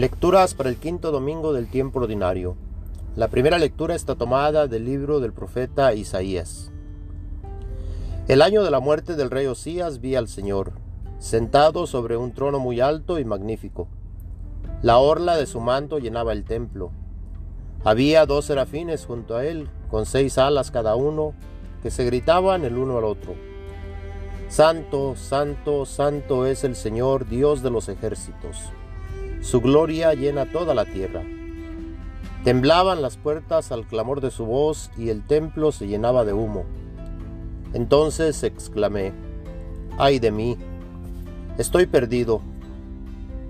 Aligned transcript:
Lecturas 0.00 0.54
para 0.54 0.70
el 0.70 0.76
quinto 0.76 1.12
domingo 1.12 1.52
del 1.52 1.68
tiempo 1.68 2.00
ordinario. 2.00 2.56
La 3.16 3.28
primera 3.28 3.58
lectura 3.58 3.94
está 3.94 4.14
tomada 4.14 4.66
del 4.66 4.86
libro 4.86 5.20
del 5.20 5.34
profeta 5.34 5.92
Isaías. 5.92 6.72
El 8.26 8.40
año 8.40 8.62
de 8.62 8.70
la 8.70 8.80
muerte 8.80 9.14
del 9.14 9.30
rey 9.30 9.44
Osías 9.44 10.00
vi 10.00 10.14
al 10.14 10.26
Señor, 10.26 10.72
sentado 11.18 11.86
sobre 11.86 12.16
un 12.16 12.32
trono 12.32 12.58
muy 12.60 12.80
alto 12.80 13.18
y 13.18 13.26
magnífico. 13.26 13.88
La 14.80 14.96
orla 14.96 15.36
de 15.36 15.44
su 15.44 15.60
manto 15.60 15.98
llenaba 15.98 16.32
el 16.32 16.44
templo. 16.44 16.92
Había 17.84 18.24
dos 18.24 18.46
serafines 18.46 19.04
junto 19.04 19.36
a 19.36 19.44
él, 19.44 19.68
con 19.90 20.06
seis 20.06 20.38
alas 20.38 20.70
cada 20.70 20.96
uno, 20.96 21.34
que 21.82 21.90
se 21.90 22.06
gritaban 22.06 22.64
el 22.64 22.78
uno 22.78 22.96
al 22.96 23.04
otro. 23.04 23.34
Santo, 24.48 25.14
santo, 25.14 25.84
santo 25.84 26.46
es 26.46 26.64
el 26.64 26.74
Señor, 26.74 27.28
Dios 27.28 27.62
de 27.62 27.68
los 27.68 27.90
ejércitos 27.90 28.72
su 29.40 29.60
gloria 29.60 30.12
llena 30.14 30.46
toda 30.46 30.74
la 30.74 30.84
tierra. 30.84 31.22
Temblaban 32.44 33.02
las 33.02 33.16
puertas 33.16 33.72
al 33.72 33.86
clamor 33.86 34.20
de 34.20 34.30
su 34.30 34.44
voz 34.46 34.90
y 34.96 35.08
el 35.08 35.26
templo 35.26 35.72
se 35.72 35.86
llenaba 35.86 36.24
de 36.24 36.32
humo. 36.32 36.64
Entonces 37.72 38.42
exclamé, 38.42 39.12
ay 39.98 40.18
de 40.18 40.30
mí, 40.30 40.56
estoy 41.58 41.86
perdido, 41.86 42.40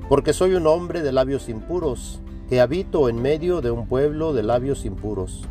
porque 0.09 0.33
soy 0.33 0.55
un 0.55 0.67
hombre 0.67 1.03
de 1.03 1.13
labios 1.13 1.49
impuros, 1.49 2.21
que 2.49 2.61
habito 2.61 3.09
en 3.09 3.23
medio 3.23 3.61
de 3.61 3.71
un 3.71 3.87
pueblo 3.87 4.33
de 4.33 4.43
labios 4.43 4.85
impuros, 4.85 5.43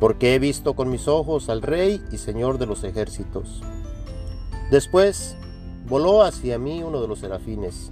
porque 0.00 0.34
he 0.34 0.38
visto 0.38 0.74
con 0.74 0.90
mis 0.90 1.06
ojos 1.08 1.48
al 1.48 1.62
Rey 1.62 2.02
y 2.10 2.18
Señor 2.18 2.58
de 2.58 2.66
los 2.66 2.82
ejércitos. 2.84 3.62
Después 4.70 5.36
voló 5.88 6.22
hacia 6.22 6.58
mí 6.58 6.82
uno 6.82 7.00
de 7.00 7.08
los 7.08 7.20
serafines 7.20 7.90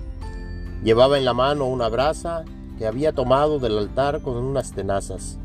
Llevaba 0.82 1.18
en 1.18 1.24
la 1.24 1.34
mano 1.34 1.66
una 1.66 1.88
brasa 1.88 2.44
que 2.78 2.86
había 2.86 3.12
tomado 3.12 3.58
del 3.58 3.78
altar 3.78 4.20
con 4.20 4.36
unas 4.36 4.72
tenazas. 4.72 5.38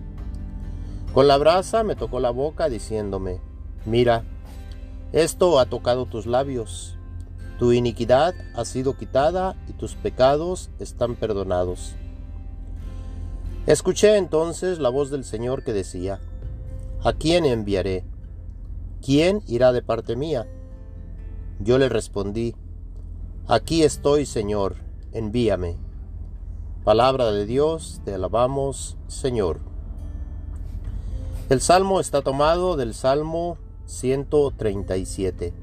Con 1.14 1.28
la 1.28 1.38
brasa 1.38 1.84
me 1.84 1.96
tocó 1.96 2.20
la 2.20 2.32
boca 2.32 2.70
diciéndome, 2.70 3.40
mira, 3.86 4.24
esto 5.12 5.60
ha 5.60 5.66
tocado 5.66 6.06
tus 6.06 6.26
labios, 6.26 6.98
tu 7.60 7.72
iniquidad 7.72 8.34
ha 8.56 8.66
sido 8.66 8.98
quitada 8.98 9.56
y 9.68 9.74
tus 9.74 9.96
pecados 9.96 10.70
están 10.80 11.16
perdonados. 11.16 11.96
Escuché 13.68 14.18
entonces 14.18 14.80
la 14.80 14.90
voz 14.90 15.12
del 15.12 15.24
Señor 15.24 15.64
que 15.64 15.74
decía, 15.74 16.20
¿A 17.04 17.14
quién 17.14 17.46
enviaré? 17.46 18.04
¿Quién 19.02 19.42
irá 19.48 19.72
de 19.72 19.82
parte 19.82 20.16
mía? 20.16 20.48
Yo 21.60 21.78
le 21.78 21.90
respondí, 21.90 22.56
Aquí 23.48 23.84
estoy, 23.84 24.26
Señor 24.26 24.91
envíame. 25.12 25.78
Palabra 26.84 27.32
de 27.32 27.46
Dios, 27.46 28.02
te 28.06 28.14
alabamos, 28.14 28.98
Señor. 29.08 29.60
El 31.50 31.62
salmo 31.62 32.00
está 32.00 32.22
tomado 32.22 32.78
del 32.78 32.94
Salmo 32.94 33.58
137. 33.86 35.54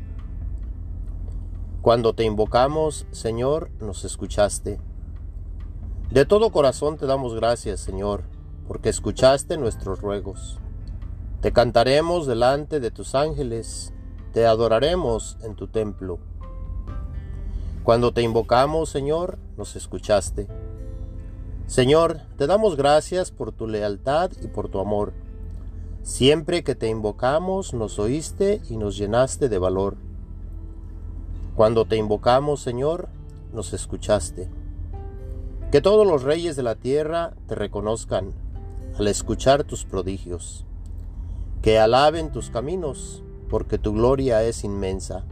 Cuando 1.80 2.12
te 2.12 2.24
invocamos, 2.24 3.06
Señor, 3.10 3.70
nos 3.80 4.04
escuchaste. 4.04 4.78
De 6.10 6.24
todo 6.24 6.52
corazón 6.52 6.98
te 6.98 7.06
damos 7.06 7.34
gracias, 7.34 7.80
Señor, 7.80 8.24
porque 8.66 8.90
escuchaste 8.90 9.56
nuestros 9.56 10.00
ruegos. 10.00 10.58
Te 11.40 11.52
cantaremos 11.52 12.26
delante 12.26 12.80
de 12.80 12.90
tus 12.90 13.14
ángeles, 13.14 13.92
te 14.32 14.44
adoraremos 14.44 15.38
en 15.42 15.54
tu 15.54 15.68
templo. 15.68 16.18
Cuando 17.88 18.12
te 18.12 18.20
invocamos, 18.20 18.90
Señor, 18.90 19.38
nos 19.56 19.74
escuchaste. 19.74 20.46
Señor, 21.66 22.20
te 22.36 22.46
damos 22.46 22.76
gracias 22.76 23.30
por 23.30 23.50
tu 23.50 23.66
lealtad 23.66 24.30
y 24.42 24.48
por 24.48 24.68
tu 24.68 24.78
amor. 24.78 25.14
Siempre 26.02 26.62
que 26.62 26.74
te 26.74 26.88
invocamos, 26.88 27.72
nos 27.72 27.98
oíste 27.98 28.60
y 28.68 28.76
nos 28.76 28.98
llenaste 28.98 29.48
de 29.48 29.58
valor. 29.58 29.96
Cuando 31.56 31.86
te 31.86 31.96
invocamos, 31.96 32.60
Señor, 32.60 33.08
nos 33.54 33.72
escuchaste. 33.72 34.50
Que 35.72 35.80
todos 35.80 36.06
los 36.06 36.24
reyes 36.24 36.56
de 36.56 36.64
la 36.64 36.74
tierra 36.74 37.32
te 37.46 37.54
reconozcan 37.54 38.34
al 38.98 39.08
escuchar 39.08 39.64
tus 39.64 39.86
prodigios. 39.86 40.66
Que 41.62 41.78
alaben 41.78 42.32
tus 42.32 42.50
caminos, 42.50 43.24
porque 43.48 43.78
tu 43.78 43.94
gloria 43.94 44.42
es 44.42 44.62
inmensa. 44.62 45.24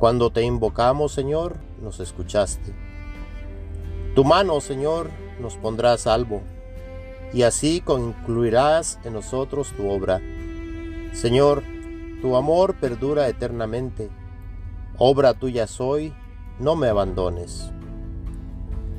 Cuando 0.00 0.30
te 0.30 0.42
invocamos, 0.42 1.12
Señor, 1.12 1.56
nos 1.82 2.00
escuchaste. 2.00 2.72
Tu 4.14 4.24
mano, 4.24 4.62
Señor, 4.62 5.10
nos 5.42 5.56
pondrá 5.56 5.92
a 5.92 5.98
salvo, 5.98 6.40
y 7.34 7.42
así 7.42 7.82
concluirás 7.82 8.98
en 9.04 9.12
nosotros 9.12 9.74
tu 9.76 9.90
obra. 9.90 10.22
Señor, 11.12 11.62
tu 12.22 12.34
amor 12.34 12.76
perdura 12.76 13.28
eternamente. 13.28 14.08
Obra 14.96 15.34
tuya 15.34 15.66
soy, 15.66 16.14
no 16.58 16.76
me 16.76 16.88
abandones. 16.88 17.70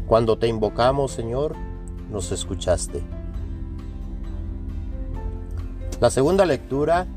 Cuando 0.06 0.38
te 0.38 0.48
invocamos, 0.50 1.12
Señor, 1.12 1.56
nos 2.12 2.32
escuchaste. 2.32 3.02
La 6.00 6.12
segunda 6.12 6.46
lectura 6.46 7.08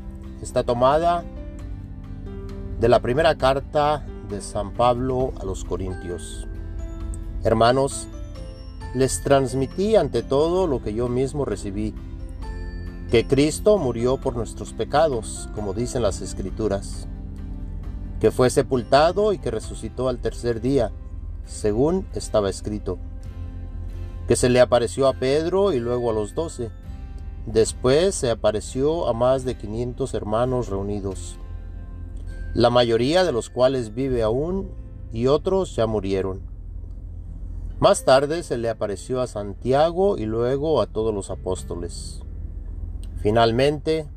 está 0.41 0.63
tomada 0.63 1.23
de 2.79 2.89
la 2.89 2.99
primera 2.99 3.35
carta 3.35 4.05
de 4.29 4.41
San 4.41 4.73
Pablo 4.73 5.31
a 5.39 5.45
los 5.45 5.63
Corintios. 5.63 6.45
Hermanos, 7.43 8.07
les 8.93 9.21
transmití 9.21 9.95
ante 9.95 10.23
todo 10.23 10.67
lo 10.67 10.81
que 10.81 10.93
yo 10.93 11.07
mismo 11.07 11.45
recibí, 11.45 11.93
que 13.09 13.25
Cristo 13.27 13.77
murió 13.77 14.17
por 14.17 14.35
nuestros 14.35 14.73
pecados, 14.73 15.49
como 15.55 15.73
dicen 15.73 16.01
las 16.01 16.21
Escrituras, 16.21 17.07
que 18.19 18.31
fue 18.31 18.49
sepultado 18.49 19.31
y 19.31 19.37
que 19.37 19.51
resucitó 19.51 20.09
al 20.09 20.19
tercer 20.19 20.59
día, 20.59 20.91
según 21.45 22.05
estaba 22.13 22.49
escrito, 22.49 22.97
que 24.27 24.35
se 24.35 24.49
le 24.49 24.59
apareció 24.59 25.07
a 25.07 25.13
Pedro 25.13 25.71
y 25.71 25.79
luego 25.79 26.09
a 26.09 26.13
los 26.13 26.35
doce, 26.35 26.71
después 27.45 28.15
se 28.15 28.31
apareció 28.31 29.07
a 29.07 29.13
más 29.13 29.45
de 29.45 29.55
quinientos 29.55 30.13
hermanos 30.13 30.67
reunidos 30.67 31.37
la 32.55 32.69
mayoría 32.69 33.25
de 33.25 33.33
los 33.33 33.49
cuales 33.49 33.93
vive 33.93 34.23
aún 34.23 34.71
y 35.11 35.27
otros 35.27 35.75
ya 35.75 35.87
murieron. 35.87 36.41
Más 37.79 38.05
tarde 38.05 38.43
se 38.43 38.57
le 38.57 38.69
apareció 38.69 39.19
a 39.19 39.27
Santiago 39.27 40.17
y 40.17 40.25
luego 40.25 40.81
a 40.81 40.87
todos 40.87 41.13
los 41.13 41.29
apóstoles. 41.29 42.21
Finalmente, 43.17 44.07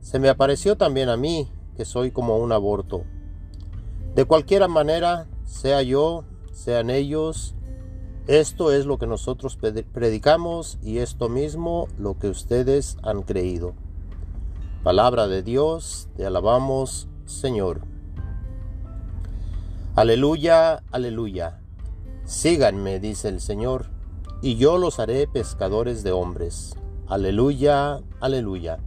se 0.00 0.18
me 0.18 0.28
apareció 0.28 0.76
también 0.76 1.08
a 1.08 1.16
mí, 1.16 1.48
que 1.76 1.84
soy 1.84 2.10
como 2.10 2.38
un 2.38 2.50
aborto. 2.50 3.04
De 4.16 4.24
cualquier 4.24 4.66
manera, 4.68 5.28
sea 5.44 5.80
yo, 5.82 6.24
sean 6.52 6.90
ellos, 6.90 7.54
esto 8.26 8.72
es 8.72 8.86
lo 8.86 8.98
que 8.98 9.06
nosotros 9.06 9.56
predicamos 9.56 10.78
y 10.82 10.98
esto 10.98 11.28
mismo 11.28 11.86
lo 11.96 12.18
que 12.18 12.28
ustedes 12.28 12.96
han 13.04 13.22
creído. 13.22 13.74
Palabra 14.82 15.28
de 15.28 15.44
Dios, 15.44 16.08
te 16.16 16.26
alabamos, 16.26 17.08
Señor. 17.28 17.82
Aleluya, 19.94 20.82
aleluya. 20.90 21.60
Síganme, 22.24 23.00
dice 23.00 23.28
el 23.28 23.40
Señor, 23.40 23.86
y 24.40 24.56
yo 24.56 24.78
los 24.78 24.98
haré 24.98 25.28
pescadores 25.28 26.02
de 26.02 26.12
hombres. 26.12 26.74
Aleluya, 27.06 28.00
aleluya. 28.20 28.78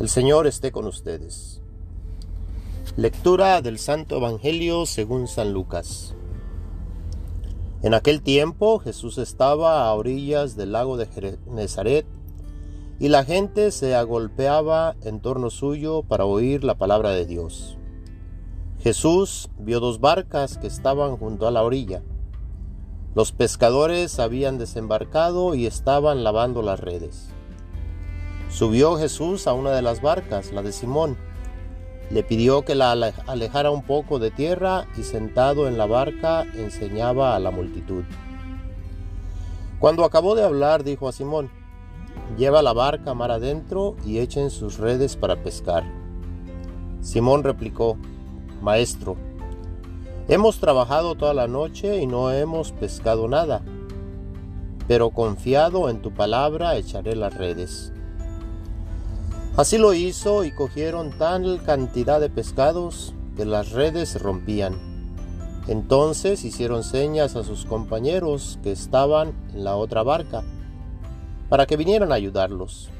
El 0.00 0.08
Señor 0.08 0.48
esté 0.48 0.72
con 0.72 0.86
ustedes. 0.86 1.62
Lectura 2.96 3.62
del 3.62 3.78
Santo 3.78 4.16
Evangelio 4.16 4.84
según 4.84 5.28
San 5.28 5.52
Lucas. 5.52 6.16
En 7.82 7.94
aquel 7.94 8.22
tiempo 8.22 8.80
Jesús 8.80 9.18
estaba 9.18 9.86
a 9.86 9.94
orillas 9.94 10.56
del 10.56 10.72
lago 10.72 10.96
de 10.96 11.06
Genezaret 11.06 12.06
y 12.98 13.08
la 13.08 13.24
gente 13.24 13.70
se 13.70 13.94
agolpeaba 13.94 14.94
en 15.02 15.20
torno 15.20 15.50
suyo 15.50 16.02
para 16.02 16.24
oír 16.24 16.64
la 16.64 16.76
palabra 16.76 17.10
de 17.10 17.26
Dios. 17.26 17.76
Jesús 18.80 19.50
vio 19.58 19.80
dos 19.80 20.00
barcas 20.00 20.58
que 20.58 20.66
estaban 20.66 21.16
junto 21.16 21.46
a 21.46 21.50
la 21.50 21.62
orilla. 21.62 22.02
Los 23.14 23.32
pescadores 23.32 24.18
habían 24.20 24.58
desembarcado 24.58 25.54
y 25.54 25.66
estaban 25.66 26.22
lavando 26.22 26.62
las 26.62 26.80
redes. 26.80 27.28
Subió 28.50 28.96
Jesús 28.96 29.46
a 29.46 29.52
una 29.52 29.70
de 29.70 29.82
las 29.82 30.00
barcas, 30.00 30.52
la 30.52 30.62
de 30.62 30.72
Simón. 30.72 31.16
Le 32.10 32.22
pidió 32.22 32.64
que 32.64 32.74
la 32.74 32.92
alejara 32.92 33.70
un 33.70 33.82
poco 33.82 34.18
de 34.18 34.30
tierra 34.30 34.86
y 34.96 35.02
sentado 35.02 35.66
en 35.66 35.78
la 35.78 35.86
barca 35.86 36.42
enseñaba 36.54 37.34
a 37.34 37.38
la 37.38 37.50
multitud. 37.50 38.04
Cuando 39.80 40.04
acabó 40.04 40.34
de 40.34 40.44
hablar, 40.44 40.84
dijo 40.84 41.08
a 41.08 41.12
Simón, 41.12 41.50
Lleva 42.36 42.62
la 42.62 42.72
barca 42.72 43.14
mar 43.14 43.30
adentro 43.30 43.96
y 44.04 44.18
echen 44.18 44.50
sus 44.50 44.78
redes 44.78 45.16
para 45.16 45.42
pescar. 45.42 45.84
Simón 47.00 47.44
replicó, 47.44 47.96
Maestro, 48.60 49.16
Hemos 50.26 50.58
trabajado 50.58 51.16
toda 51.16 51.34
la 51.34 51.48
noche 51.48 51.98
y 51.98 52.06
no 52.06 52.30
hemos 52.32 52.72
pescado 52.72 53.28
nada, 53.28 53.60
pero 54.88 55.10
confiado 55.10 55.90
en 55.90 56.00
tu 56.00 56.14
palabra 56.14 56.76
echaré 56.76 57.14
las 57.14 57.34
redes. 57.34 57.92
Así 59.54 59.76
lo 59.76 59.92
hizo 59.92 60.44
y 60.44 60.50
cogieron 60.50 61.10
tal 61.18 61.62
cantidad 61.62 62.20
de 62.20 62.30
pescados 62.30 63.12
que 63.36 63.44
las 63.44 63.72
redes 63.72 64.08
se 64.08 64.18
rompían. 64.18 64.74
Entonces 65.68 66.42
hicieron 66.42 66.84
señas 66.84 67.36
a 67.36 67.44
sus 67.44 67.66
compañeros 67.66 68.58
que 68.62 68.72
estaban 68.72 69.34
en 69.52 69.64
la 69.64 69.76
otra 69.76 70.02
barca, 70.02 70.42
para 71.48 71.66
que 71.66 71.76
vinieran 71.76 72.12
a 72.12 72.16
ayudarlos. 72.16 72.90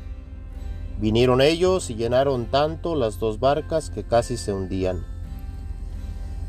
Vinieron 1.01 1.41
ellos 1.41 1.91
y 1.91 1.95
llenaron 1.95 2.47
tanto 2.47 2.95
las 2.95 3.19
dos 3.19 3.41
barcas 3.41 3.91
que 3.91 4.05
casi 4.05 4.37
se 4.37 4.53
hundían. 4.53 5.05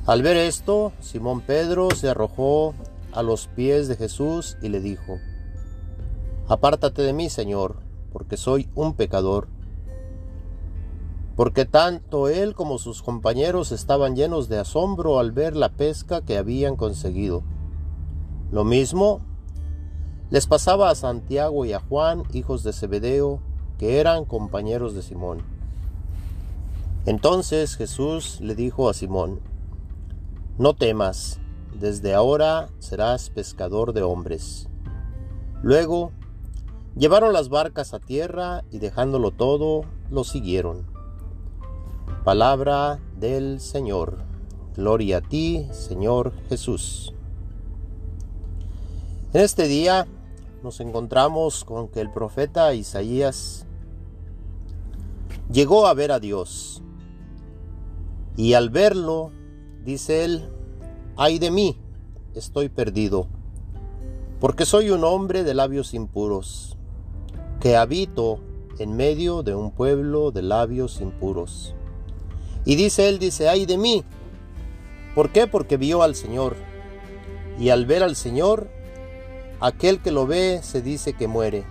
Al 0.05 0.21
ver 0.21 0.37
esto, 0.37 0.91
Simón 0.99 1.41
Pedro 1.41 1.89
se 1.91 2.09
arrojó 2.09 2.75
a 3.11 3.23
los 3.23 3.47
pies 3.47 3.87
de 3.87 3.95
Jesús 3.95 4.57
y 4.61 4.69
le 4.69 4.79
dijo, 4.79 5.17
Apártate 6.47 7.01
de 7.01 7.13
mí, 7.13 7.29
Señor, 7.29 7.77
porque 8.13 8.37
soy 8.37 8.69
un 8.75 8.93
pecador. 8.93 9.47
Porque 11.35 11.65
tanto 11.65 12.29
él 12.29 12.53
como 12.53 12.77
sus 12.77 13.01
compañeros 13.01 13.71
estaban 13.71 14.15
llenos 14.15 14.47
de 14.47 14.59
asombro 14.59 15.19
al 15.19 15.31
ver 15.31 15.55
la 15.55 15.69
pesca 15.69 16.21
que 16.21 16.37
habían 16.37 16.75
conseguido. 16.75 17.43
Lo 18.51 18.63
mismo 18.63 19.21
les 20.31 20.47
pasaba 20.47 20.89
a 20.89 20.95
Santiago 20.95 21.65
y 21.65 21.73
a 21.73 21.79
Juan, 21.79 22.23
hijos 22.33 22.63
de 22.63 22.73
Zebedeo, 22.73 23.39
que 23.77 23.99
eran 23.99 24.25
compañeros 24.25 24.95
de 24.95 25.01
Simón. 25.01 25.43
Entonces 27.05 27.75
Jesús 27.75 28.39
le 28.41 28.55
dijo 28.55 28.89
a 28.89 28.93
Simón, 28.93 29.39
no 30.57 30.73
temas, 30.73 31.39
desde 31.79 32.13
ahora 32.13 32.69
serás 32.79 33.29
pescador 33.29 33.93
de 33.93 34.01
hombres. 34.01 34.69
Luego 35.61 36.11
llevaron 36.95 37.33
las 37.33 37.49
barcas 37.49 37.93
a 37.93 37.99
tierra 37.99 38.63
y 38.71 38.79
dejándolo 38.79 39.31
todo, 39.31 39.83
lo 40.09 40.23
siguieron. 40.23 40.85
Palabra 42.23 42.99
del 43.19 43.59
Señor. 43.59 44.23
Gloria 44.75 45.17
a 45.17 45.21
ti, 45.21 45.67
Señor 45.71 46.33
Jesús. 46.49 47.13
En 49.33 49.41
este 49.41 49.67
día 49.67 50.07
nos 50.65 50.81
encontramos 50.81 51.63
con 51.63 51.87
que 51.87 52.01
el 52.01 52.11
profeta 52.11 52.73
Isaías 52.73 53.65
llegó 55.49 55.87
a 55.87 55.93
ver 55.93 56.11
a 56.11 56.19
Dios 56.19 56.81
y 58.35 58.53
al 58.53 58.69
verlo 58.69 59.31
Dice 59.85 60.25
él, 60.25 60.49
ay 61.15 61.37
de 61.37 61.51
mí, 61.51 61.77
estoy 62.33 62.69
perdido, 62.69 63.27
porque 64.39 64.65
soy 64.65 64.89
un 64.89 65.03
hombre 65.03 65.43
de 65.43 65.53
labios 65.53 65.93
impuros, 65.93 66.75
que 67.59 67.77
habito 67.77 68.39
en 68.79 68.95
medio 68.95 69.43
de 69.43 69.53
un 69.53 69.69
pueblo 69.69 70.31
de 70.31 70.41
labios 70.41 71.01
impuros. 71.01 71.75
Y 72.65 72.77
dice 72.77 73.07
él, 73.07 73.19
dice, 73.19 73.47
ay 73.47 73.67
de 73.67 73.77
mí. 73.77 74.03
¿Por 75.13 75.31
qué? 75.31 75.45
Porque 75.45 75.77
vio 75.77 76.01
al 76.01 76.15
Señor. 76.15 76.55
Y 77.59 77.69
al 77.69 77.85
ver 77.85 78.01
al 78.01 78.15
Señor, 78.15 78.71
aquel 79.59 80.01
que 80.01 80.11
lo 80.11 80.27
ve 80.27 80.59
se 80.63 80.81
dice 80.81 81.13
que 81.13 81.27
muere. 81.27 81.63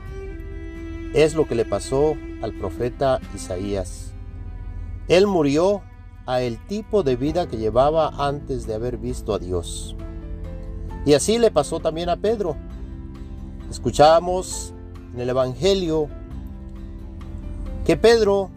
Es 1.14 1.34
lo 1.34 1.46
que 1.46 1.54
le 1.54 1.64
pasó 1.64 2.14
al 2.42 2.52
profeta 2.52 3.20
Isaías. 3.34 4.12
Él 5.08 5.26
murió 5.26 5.82
a 6.26 6.40
el 6.40 6.58
tipo 6.66 7.02
de 7.02 7.16
vida 7.16 7.46
que 7.46 7.58
llevaba 7.58 8.08
antes 8.26 8.66
de 8.66 8.74
haber 8.74 8.96
visto 8.96 9.34
a 9.34 9.38
Dios. 9.38 9.94
Y 11.04 11.12
así 11.12 11.38
le 11.38 11.50
pasó 11.50 11.80
también 11.80 12.08
a 12.08 12.16
Pedro. 12.16 12.56
Escuchamos 13.70 14.72
en 15.12 15.20
el 15.20 15.28
Evangelio 15.28 16.08
que 17.84 17.96
Pedro 17.96 18.50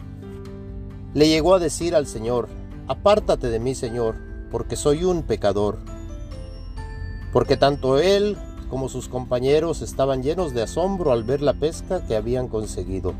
le 1.12 1.28
llegó 1.28 1.54
a 1.54 1.58
decir 1.58 1.94
al 1.94 2.06
Señor, 2.06 2.48
apártate 2.86 3.48
de 3.48 3.60
mí 3.60 3.74
Señor, 3.74 4.16
porque 4.50 4.76
soy 4.76 5.04
un 5.04 5.22
pecador. 5.22 5.78
Porque 7.32 7.58
tanto 7.58 7.98
él 7.98 8.38
como 8.68 8.88
sus 8.88 9.08
compañeros 9.08 9.82
estaban 9.82 10.22
llenos 10.22 10.54
de 10.54 10.62
asombro 10.62 11.12
al 11.12 11.24
ver 11.24 11.42
la 11.42 11.54
pesca 11.54 12.06
que 12.06 12.16
habían 12.16 12.48
conseguido. 12.48 13.14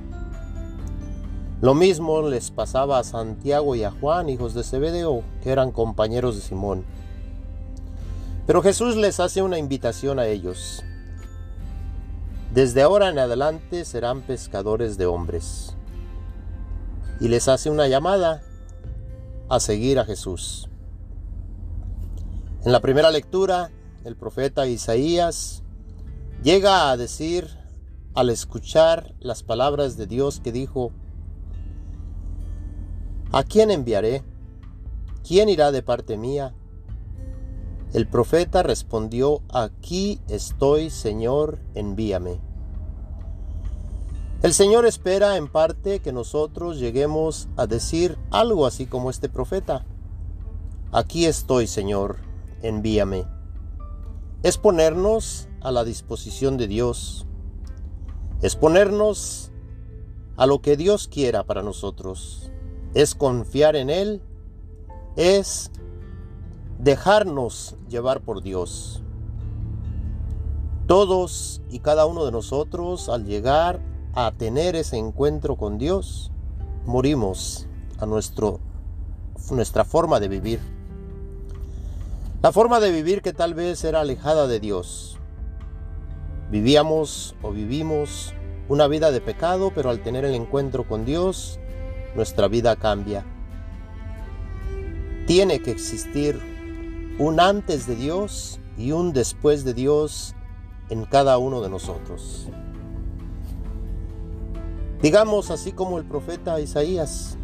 Lo 1.60 1.74
mismo 1.74 2.22
les 2.22 2.50
pasaba 2.50 2.98
a 2.98 3.04
Santiago 3.04 3.74
y 3.74 3.82
a 3.82 3.90
Juan, 3.90 4.28
hijos 4.28 4.54
de 4.54 4.62
Zebedeo, 4.62 5.22
que 5.42 5.50
eran 5.50 5.72
compañeros 5.72 6.36
de 6.36 6.42
Simón. 6.42 6.84
Pero 8.46 8.62
Jesús 8.62 8.96
les 8.96 9.18
hace 9.18 9.42
una 9.42 9.58
invitación 9.58 10.18
a 10.18 10.26
ellos. 10.26 10.84
Desde 12.54 12.82
ahora 12.82 13.08
en 13.08 13.18
adelante 13.18 13.84
serán 13.84 14.22
pescadores 14.22 14.96
de 14.96 15.06
hombres. 15.06 15.74
Y 17.20 17.28
les 17.28 17.48
hace 17.48 17.70
una 17.70 17.88
llamada 17.88 18.42
a 19.48 19.60
seguir 19.60 19.98
a 19.98 20.04
Jesús. 20.04 20.68
En 22.64 22.72
la 22.72 22.80
primera 22.80 23.10
lectura, 23.10 23.70
el 24.08 24.16
profeta 24.16 24.66
Isaías 24.66 25.62
llega 26.43 26.90
a 26.90 26.96
decir, 26.96 27.46
al 28.14 28.31
escuchar 28.31 29.14
las 29.20 29.43
palabras 29.43 29.99
de 29.99 30.06
Dios 30.06 30.40
que 30.40 30.50
dijo, 30.50 30.93
¿A 33.32 33.44
quién 33.44 33.70
enviaré? 33.70 34.25
¿Quién 35.26 35.50
irá 35.50 35.72
de 35.72 35.82
parte 35.82 36.16
mía? 36.16 36.55
El 37.93 38.08
profeta 38.08 38.62
respondió, 38.62 39.43
Aquí 39.52 40.22
estoy, 40.28 40.88
Señor, 40.88 41.58
envíame. 41.75 42.40
El 44.40 44.54
Señor 44.54 44.87
espera 44.87 45.37
en 45.37 45.49
parte 45.49 46.00
que 46.00 46.12
nosotros 46.14 46.78
lleguemos 46.78 47.46
a 47.58 47.66
decir 47.66 48.16
algo 48.31 48.64
así 48.64 48.87
como 48.87 49.11
este 49.11 49.28
profeta. 49.28 49.84
Aquí 50.93 51.26
estoy, 51.26 51.66
Señor, 51.66 52.16
envíame. 52.62 53.38
Es 54.43 54.58
ponernos 54.58 55.49
a 55.61 55.73
la 55.73 55.85
disposición 55.85 56.56
de 56.56 56.69
Dios. 56.69 57.26
Es 58.43 58.56
ponernos 58.56 59.52
a 60.37 60.46
lo 60.46 60.61
que 60.61 60.76
Dios 60.76 61.08
quiera 61.08 61.44
para 61.44 61.62
nosotros 61.62 62.52
es 62.94 63.14
confiar 63.14 63.76
en 63.76 63.90
Él, 63.90 64.23
es 65.17 65.71
dejarnos 66.78 67.76
llevar 67.88 68.21
por 68.21 68.42
Dios. 68.42 69.02
Todos 70.87 71.61
y 71.71 71.80
cada 71.80 72.07
uno 72.07 72.25
de 72.25 72.33
nosotros 72.33 73.09
al 73.09 73.26
llegar 73.26 73.80
a 74.14 74.33
tener 74.33 74.75
ese 74.75 74.97
encuentro 74.97 75.57
con 75.57 75.78
Dios, 75.78 76.33
morimos 76.87 77.68
a 77.99 78.07
nuestro, 78.07 78.61
nuestra 79.50 79.85
forma 79.85 80.18
de 80.18 80.28
vivir. 80.28 80.77
La 82.49 82.52
forma 82.52 82.81
de 82.81 82.90
vivir 82.90 83.21
que 83.21 83.35
tal 83.35 83.52
vez 83.52 83.85
era 83.85 84.00
alejada 84.00 84.47
de 84.47 84.59
Dios. 84.59 85.19
Vivíamos 86.50 87.37
o 87.43 87.50
vivimos 87.50 88.33
una 88.71 88.87
vida 88.87 89.11
de 89.11 89.21
pecado, 89.21 89.71
pero 89.75 89.90
al 89.90 90.02
tener 90.02 90.25
el 90.25 90.35
encuentro 90.35 90.88
con 90.88 91.05
Dios, 91.05 91.61
nuestra 92.14 92.49
vida 92.49 92.75
cambia. 92.76 93.26
Tiene 95.26 95.61
que 95.61 95.73
existir 95.73 96.40
un 97.19 97.38
antes 97.38 97.87
de 97.87 97.97
Dios 97.97 98.61
y 98.78 98.93
un 98.93 99.12
después 99.12 99.62
de 99.67 99.75
Dios 99.75 100.35
en 100.88 101.05
cada 101.05 101.37
uno 101.37 101.61
de 101.61 101.69
nosotros. 101.69 102.49
Digamos 105.02 105.50
así 105.50 105.73
como 105.73 105.99
el 105.99 106.07
profeta 106.07 106.59
Isaías, 106.61 107.37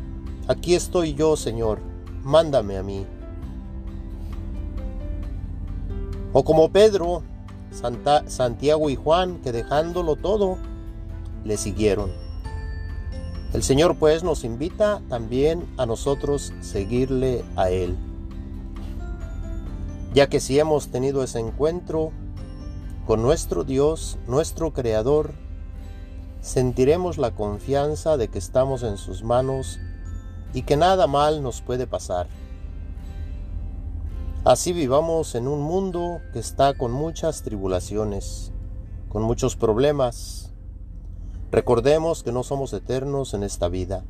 aquí 0.49 0.75
estoy 0.75 1.13
yo, 1.13 1.37
Señor, 1.37 1.81
mándame 2.23 2.79
a 2.79 2.83
mí. 2.83 3.05
O 6.35 6.43
como 6.43 6.69
Pedro, 6.71 7.23
Santiago 8.27 8.91
y 8.91 8.97
Juan, 8.97 9.41
que 9.41 9.53
dejándolo 9.53 10.17
todo, 10.17 10.59
le 11.45 11.57
siguieron. 11.57 12.11
El 13.53 13.63
Señor 13.63 13.97
pues 14.01 14.25
nos 14.25 14.43
invita 14.43 15.01
también 15.09 15.65
a 15.77 15.87
nosotros 15.87 16.53
seguirle 16.61 17.45
a 17.55 17.71
Él. 17.71 17.97
Ya 20.13 20.29
que 20.29 20.41
si 20.41 20.59
hemos 20.59 20.89
tenido 20.89 21.23
ese 21.23 21.39
encuentro 21.39 22.11
con 23.07 23.23
nuestro 23.23 23.63
Dios, 23.63 24.19
nuestro 24.27 24.73
Creador, 24.73 25.35
sentiremos 26.41 27.17
la 27.17 27.31
confianza 27.31 28.17
de 28.17 28.27
que 28.27 28.39
estamos 28.39 28.83
en 28.83 28.99
sus 28.99 29.23
manos 29.23 29.79
y 30.53 30.63
que 30.63 30.77
nada 30.77 31.07
mal 31.07 31.45
nos 31.45 31.61
puede 31.61 31.87
pasar. 31.87 32.27
Así 34.45 34.73
vivamos 34.73 35.35
en 35.35 35.49
un 35.49 35.61
mundo 35.63 36.21
que 36.33 36.39
está 36.39 36.75
con 36.75 36.93
muchas 36.93 37.43
tribulaciones, 37.43 38.53
con 39.09 39.23
muchos 39.23 39.57
problemas, 39.57 40.45
Recordemos 41.55 42.25
que 42.25 42.33
no 42.33 42.43
somos 42.43 42.73
eternos 42.73 43.33
en 43.33 43.45
esta 43.45 43.69
vida. 43.69 44.05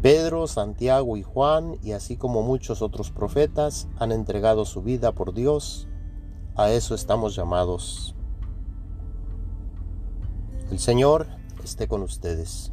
Pedro, 0.00 0.46
Santiago 0.46 1.18
y 1.18 1.22
Juan, 1.22 1.76
y 1.82 1.92
así 1.92 2.16
como 2.16 2.40
muchos 2.40 2.80
otros 2.80 3.10
profetas, 3.10 3.86
han 3.98 4.10
entregado 4.10 4.64
su 4.64 4.80
vida 4.80 5.12
por 5.12 5.34
Dios. 5.34 5.88
A 6.56 6.70
eso 6.70 6.94
estamos 6.94 7.36
llamados. 7.36 8.14
El 10.70 10.78
Señor 10.78 11.26
esté 11.62 11.86
con 11.86 12.00
ustedes. 12.00 12.72